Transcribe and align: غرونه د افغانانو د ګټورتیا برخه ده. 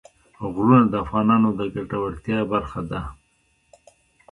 غرونه 0.53 0.85
د 0.89 0.93
افغانانو 1.03 1.49
د 1.59 1.61
ګټورتیا 1.75 2.39
برخه 2.51 2.81
ده. 2.91 3.01